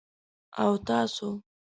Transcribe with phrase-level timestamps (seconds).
[0.61, 1.29] _او تاسو؟